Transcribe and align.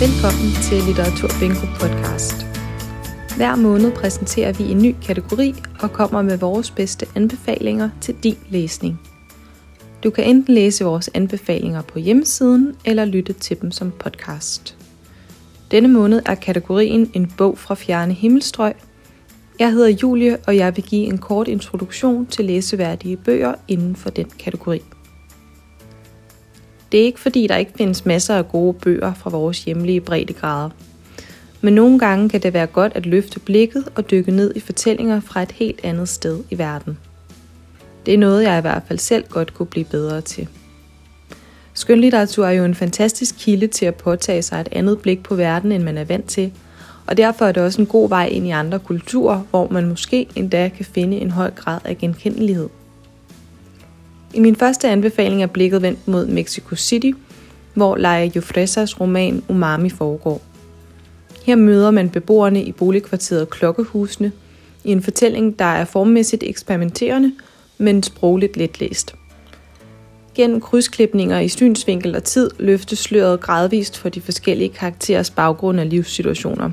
Velkommen 0.00 0.52
til 0.62 0.82
Litteratur 0.82 1.28
Bingo 1.40 1.66
podcast. 1.80 2.46
Hver 3.36 3.56
måned 3.56 3.92
præsenterer 3.92 4.52
vi 4.52 4.64
en 4.64 4.82
ny 4.82 4.94
kategori 5.06 5.54
og 5.80 5.92
kommer 5.92 6.22
med 6.22 6.38
vores 6.38 6.70
bedste 6.70 7.06
anbefalinger 7.14 7.90
til 8.00 8.14
din 8.22 8.36
læsning. 8.48 9.00
Du 10.04 10.10
kan 10.10 10.24
enten 10.24 10.54
læse 10.54 10.84
vores 10.84 11.10
anbefalinger 11.14 11.82
på 11.82 11.98
hjemmesiden 11.98 12.76
eller 12.84 13.04
lytte 13.04 13.32
til 13.32 13.60
dem 13.60 13.70
som 13.70 13.90
podcast. 13.90 14.76
Denne 15.70 15.88
måned 15.88 16.22
er 16.26 16.34
kategorien 16.34 17.10
en 17.14 17.32
bog 17.38 17.58
fra 17.58 17.74
fjerne 17.74 18.14
himmelstrøg. 18.14 18.74
Jeg 19.58 19.72
hedder 19.72 19.88
Julie, 20.02 20.36
og 20.46 20.56
jeg 20.56 20.76
vil 20.76 20.84
give 20.84 21.06
en 21.06 21.18
kort 21.18 21.48
introduktion 21.48 22.26
til 22.26 22.44
læseværdige 22.44 23.16
bøger 23.16 23.54
inden 23.68 23.96
for 23.96 24.10
den 24.10 24.30
kategori. 24.38 24.82
Det 26.92 27.00
er 27.00 27.04
ikke 27.04 27.20
fordi, 27.20 27.46
der 27.46 27.56
ikke 27.56 27.72
findes 27.76 28.06
masser 28.06 28.34
af 28.34 28.48
gode 28.48 28.74
bøger 28.74 29.14
fra 29.14 29.30
vores 29.30 29.64
hjemlige 29.64 30.00
breddegrader. 30.00 30.70
Men 31.60 31.74
nogle 31.74 31.98
gange 31.98 32.28
kan 32.28 32.42
det 32.42 32.54
være 32.54 32.66
godt 32.66 32.92
at 32.94 33.06
løfte 33.06 33.40
blikket 33.40 33.88
og 33.94 34.10
dykke 34.10 34.30
ned 34.30 34.52
i 34.56 34.60
fortællinger 34.60 35.20
fra 35.20 35.42
et 35.42 35.52
helt 35.52 35.80
andet 35.84 36.08
sted 36.08 36.42
i 36.50 36.58
verden. 36.58 36.98
Det 38.06 38.14
er 38.14 38.18
noget, 38.18 38.42
jeg 38.42 38.58
i 38.58 38.60
hvert 38.60 38.82
fald 38.88 38.98
selv 38.98 39.24
godt 39.28 39.54
kunne 39.54 39.66
blive 39.66 39.84
bedre 39.84 40.20
til. 40.20 40.48
Skønlitteratur 41.74 42.46
er 42.46 42.50
jo 42.50 42.64
en 42.64 42.74
fantastisk 42.74 43.34
kilde 43.38 43.66
til 43.66 43.86
at 43.86 43.94
påtage 43.94 44.42
sig 44.42 44.60
et 44.60 44.68
andet 44.72 44.98
blik 44.98 45.22
på 45.22 45.34
verden, 45.34 45.72
end 45.72 45.82
man 45.82 45.98
er 45.98 46.04
vant 46.04 46.26
til, 46.26 46.52
og 47.06 47.16
derfor 47.16 47.44
er 47.46 47.52
det 47.52 47.62
også 47.62 47.80
en 47.80 47.86
god 47.86 48.08
vej 48.08 48.26
ind 48.26 48.46
i 48.46 48.50
andre 48.50 48.78
kulturer, 48.78 49.42
hvor 49.50 49.68
man 49.70 49.88
måske 49.88 50.28
endda 50.34 50.68
kan 50.68 50.84
finde 50.84 51.16
en 51.16 51.30
høj 51.30 51.50
grad 51.50 51.80
af 51.84 51.98
genkendelighed. 51.98 52.68
I 54.36 54.40
min 54.40 54.56
første 54.56 54.88
anbefaling 54.88 55.42
er 55.42 55.46
blikket 55.46 55.82
vendt 55.82 56.08
mod 56.08 56.26
Mexico 56.26 56.76
City, 56.76 57.10
hvor 57.74 57.96
Laia 57.96 58.30
Jofresas 58.36 59.00
roman 59.00 59.42
Umami 59.48 59.90
foregår. 59.90 60.42
Her 61.44 61.56
møder 61.56 61.90
man 61.90 62.10
beboerne 62.10 62.62
i 62.62 62.72
boligkvarteret 62.72 63.50
Klokkehusene 63.50 64.32
i 64.84 64.92
en 64.92 65.02
fortælling, 65.02 65.58
der 65.58 65.64
er 65.64 65.84
formmæssigt 65.84 66.42
eksperimenterende, 66.42 67.32
men 67.78 68.02
sprogligt 68.02 68.56
letlæst. 68.56 69.14
Gennem 70.34 70.60
krydsklipninger 70.60 71.38
i 71.38 71.48
synsvinkel 71.48 72.16
og 72.16 72.24
tid 72.24 72.50
løftes 72.58 72.98
sløret 72.98 73.40
gradvist 73.40 73.98
for 73.98 74.08
de 74.08 74.20
forskellige 74.20 74.68
karakterers 74.68 75.30
baggrund 75.30 75.80
og 75.80 75.86
livssituationer. 75.86 76.70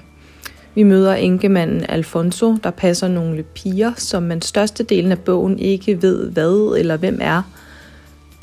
Vi 0.76 0.84
møder 0.84 1.14
enkemanden 1.14 1.86
Alfonso, 1.90 2.56
der 2.64 2.72
passer 2.72 3.08
nogle 3.08 3.44
piger, 3.44 3.94
som 3.98 4.24
man 4.24 4.42
størstedelen 4.42 5.12
af 5.12 5.20
bogen 5.20 5.60
ikke 5.60 6.02
ved 6.02 6.30
hvad 6.30 6.80
eller 6.80 6.98
hvem 6.98 7.20
er, 7.22 7.42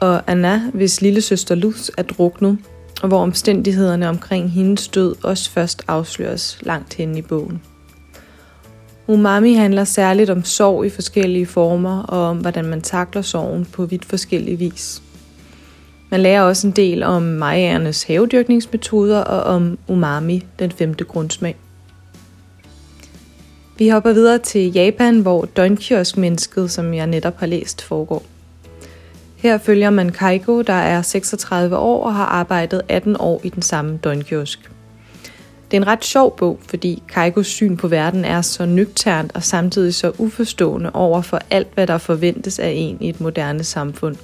og 0.01 0.23
Anna, 0.27 0.63
hvis 0.75 1.01
lille 1.01 1.21
søster 1.21 1.55
Luz 1.55 1.91
er 1.99 2.03
druknet, 2.03 2.59
og 3.03 3.09
hvor 3.09 3.23
omstændighederne 3.23 4.09
omkring 4.09 4.51
hendes 4.51 4.89
død 4.89 5.15
også 5.23 5.51
først 5.51 5.83
afsløres 5.89 6.59
langt 6.63 6.95
hen 6.95 7.17
i 7.19 7.23
bogen. 7.23 7.63
Umami 9.07 9.55
handler 9.55 9.85
særligt 9.85 10.31
om 10.31 10.45
sorg 10.45 10.87
i 10.87 10.91
forskellige 10.91 11.47
former 11.47 12.03
og 12.03 12.23
om, 12.23 12.39
hvordan 12.39 12.65
man 12.65 12.81
takler 12.81 13.23
sorgen 13.23 13.65
på 13.65 13.87
vidt 13.87 14.05
forskellige 14.05 14.59
vis. 14.59 15.03
Man 16.11 16.21
lærer 16.21 16.43
også 16.43 16.67
en 16.67 16.73
del 16.73 17.03
om 17.03 17.23
majernes 17.23 18.03
havedyrkningsmetoder 18.03 19.21
og 19.21 19.43
om 19.43 19.79
umami, 19.89 20.47
den 20.59 20.71
femte 20.71 21.05
grundsmag. 21.05 21.57
Vi 23.81 23.89
hopper 23.89 24.13
videre 24.13 24.39
til 24.39 24.73
Japan, 24.73 25.21
hvor 25.21 25.45
døgnkiosk-mennesket, 25.57 26.71
som 26.71 26.95
jeg 26.95 27.07
netop 27.07 27.37
har 27.37 27.47
læst, 27.47 27.83
foregår. 27.83 28.23
Her 29.37 29.59
følger 29.59 29.91
man 29.91 30.13
Kaiko, 30.13 30.63
der 30.63 30.73
er 30.73 31.03
36 31.03 31.77
år 31.77 32.05
og 32.05 32.15
har 32.15 32.25
arbejdet 32.25 32.83
18 32.89 33.17
år 33.19 33.41
i 33.45 33.49
den 33.49 33.63
samme 33.63 33.99
døgnkiosk. 34.05 34.71
Det 35.71 35.77
er 35.77 35.81
en 35.81 35.87
ret 35.87 36.05
sjov 36.05 36.37
bog, 36.37 36.59
fordi 36.69 37.03
Kaikos 37.09 37.47
syn 37.47 37.77
på 37.77 37.89
verden 37.89 38.25
er 38.25 38.43
så 38.43 38.67
nøgternt 38.67 39.33
og 39.35 39.43
samtidig 39.43 39.95
så 39.95 40.13
uforstående 40.19 40.91
over 40.93 41.23
for 41.23 41.41
alt, 41.51 41.69
hvad 41.75 41.87
der 41.87 41.99
forventes 41.99 42.59
af 42.59 42.73
en 42.77 42.99
i 43.01 43.09
et 43.09 43.21
moderne 43.21 43.65
samfund. 43.65 44.17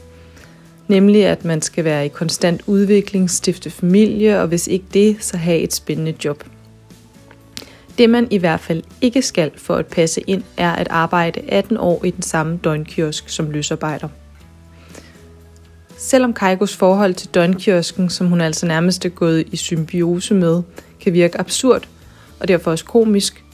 Nemlig 0.89 1.27
at 1.27 1.45
man 1.45 1.63
skal 1.63 1.85
være 1.85 2.07
i 2.07 2.09
konstant 2.09 2.63
udvikling, 2.67 3.31
stifte 3.31 3.71
familie, 3.71 4.41
og 4.41 4.47
hvis 4.47 4.67
ikke 4.67 4.87
det, 4.95 5.17
så 5.21 5.37
have 5.37 5.59
et 5.59 5.75
spændende 5.75 6.15
job. 6.25 6.45
Det 7.99 8.11
man 8.11 8.29
i 8.31 8.39
hvert 8.39 8.61
fald 8.61 8.83
ikke 9.01 9.23
skal 9.23 9.51
for 9.57 9.75
at 9.75 9.87
passe 9.87 10.21
ind, 10.21 10.43
er 10.57 10.73
at 10.73 10.89
arbejde 10.91 11.41
18 11.49 11.77
år 11.77 12.05
i 12.05 12.11
den 12.11 12.23
samme 12.23 12.59
døgnkiosk 12.65 13.29
som 13.29 13.51
løsarbejder. 13.51 14.09
Selvom 15.99 16.33
Kaikos 16.33 16.77
forhold 16.77 17.15
til 17.15 17.29
døgnkiosken, 17.29 18.11
som 18.11 18.27
hun 18.27 18.41
altså 18.41 18.67
nærmest 18.67 19.05
er 19.05 19.09
gået 19.09 19.45
i 19.53 19.57
symbiose 19.57 20.35
med, 20.35 20.63
kan 21.01 21.13
virke 21.13 21.41
absurd 21.41 21.89
og 22.41 22.49
derfor 22.49 22.71
også 22.71 22.85
komisk, 22.85 23.45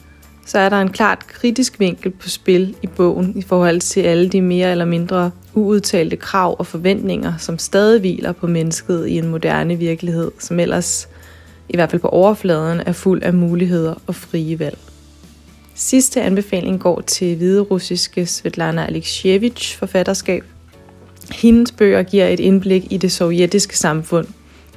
så 0.46 0.58
er 0.58 0.68
der 0.68 0.80
en 0.80 0.92
klart 0.92 1.26
kritisk 1.26 1.80
vinkel 1.80 2.10
på 2.10 2.28
spil 2.28 2.74
i 2.82 2.86
bogen 2.86 3.32
i 3.36 3.42
forhold 3.42 3.80
til 3.80 4.00
alle 4.00 4.28
de 4.28 4.42
mere 4.42 4.70
eller 4.70 4.84
mindre 4.84 5.30
uudtalte 5.54 6.16
krav 6.16 6.56
og 6.58 6.66
forventninger, 6.66 7.36
som 7.38 7.58
stadig 7.58 8.00
hviler 8.00 8.32
på 8.32 8.46
mennesket 8.46 9.06
i 9.06 9.18
en 9.18 9.28
moderne 9.28 9.76
virkelighed, 9.76 10.30
som 10.38 10.60
ellers, 10.60 11.08
i 11.72 11.76
hvert 11.76 11.90
fald 11.90 12.02
på 12.02 12.08
overfladen, 12.08 12.80
er 12.86 12.92
fuld 12.92 13.22
af 13.22 13.34
muligheder 13.34 13.94
og 14.06 14.14
frie 14.14 14.58
valg. 14.58 14.78
Sidste 15.74 16.22
anbefaling 16.22 16.80
går 16.80 17.00
til 17.00 17.36
hvide 17.36 17.60
russiske 17.60 18.26
Svetlana 18.26 18.86
Alexievich 18.86 19.78
forfatterskab, 19.78 20.44
hendes 21.30 21.72
bøger 21.72 22.02
giver 22.02 22.26
et 22.26 22.40
indblik 22.40 22.92
i 22.92 22.96
det 22.96 23.12
sovjetiske 23.12 23.78
samfund, 23.78 24.26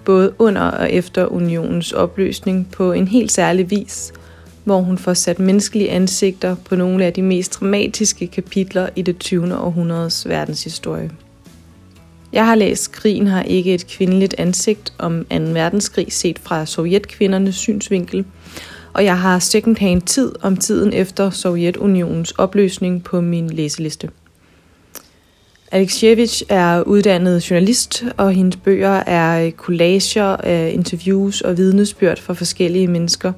både 0.06 0.34
under 0.40 0.62
og 0.62 0.92
efter 0.92 1.26
unionens 1.26 1.92
opløsning 1.92 2.72
på 2.72 2.92
en 2.92 3.08
helt 3.08 3.32
særlig 3.32 3.72
vis, 3.72 4.14
hvor 4.64 4.82
hun 4.82 4.98
får 4.98 5.14
sat 5.14 5.40
menneskelige 5.40 5.92
ansigter 5.92 6.56
på 6.56 6.76
nogle 6.76 7.06
af 7.06 7.14
de 7.14 7.22
mest 7.22 7.54
dramatiske 7.60 8.28
kapitler 8.28 8.90
i 8.96 9.02
det 9.02 9.18
20. 9.18 9.58
århundredes 9.58 10.30
verdenshistorie. 10.30 11.12
Jeg 12.36 12.46
har 12.46 12.56
læst 12.56 12.92
Krigen 12.92 13.28
har 13.28 13.44
ikke 13.44 13.74
et 13.74 13.88
kvindeligt 13.88 14.36
ansigt 14.38 14.94
om 14.98 15.26
2. 15.32 15.36
verdenskrig 15.36 16.08
set 16.10 16.40
fra 16.40 16.66
sovjetkvindernes 16.66 17.56
synsvinkel, 17.56 18.26
og 18.94 19.06
jeg 19.06 19.20
har 19.20 19.40
second-hand 19.40 20.02
tid 20.02 20.32
om 20.42 20.58
tiden 20.58 20.94
efter 20.94 21.30
Sovjetunionens 21.30 22.32
opløsning 22.32 23.04
på 23.04 23.22
min 23.22 23.50
læseliste. 23.50 24.10
Alexievich 25.72 26.44
er 26.50 26.82
uddannet 26.82 27.50
journalist, 27.50 28.04
og 28.18 28.32
hendes 28.32 28.56
bøger 28.56 29.04
er 29.08 29.52
collager 29.52 30.38
af 30.38 30.72
interviews 30.74 31.42
og 31.42 31.58
vidnesbyrd 31.58 32.22
fra 32.22 32.34
forskellige 32.34 32.88
mennesker. 32.88 33.34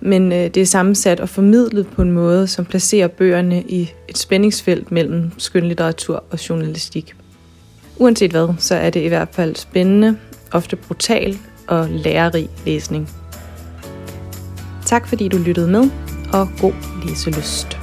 Men 0.00 0.32
øh, 0.32 0.38
det 0.38 0.56
er 0.56 0.66
sammensat 0.66 1.20
og 1.20 1.28
formidlet 1.28 1.86
på 1.86 2.02
en 2.02 2.12
måde, 2.12 2.46
som 2.46 2.64
placerer 2.64 3.08
bøgerne 3.08 3.62
i 3.62 3.90
et 4.08 4.18
spændingsfelt 4.18 4.92
mellem 4.92 5.30
skønlitteratur 5.38 6.24
og 6.30 6.48
journalistik. 6.48 7.14
Uanset 7.96 8.30
hvad, 8.30 8.54
så 8.58 8.74
er 8.74 8.90
det 8.90 9.00
i 9.00 9.08
hvert 9.08 9.28
fald 9.32 9.56
spændende, 9.56 10.18
ofte 10.52 10.76
brutal 10.76 11.38
og 11.68 11.88
lærerig 11.88 12.48
læsning. 12.66 13.10
Tak 14.86 15.08
fordi 15.08 15.28
du 15.28 15.38
lyttede 15.38 15.68
med, 15.68 15.90
og 16.32 16.48
god 16.60 16.74
læselyst. 17.06 17.78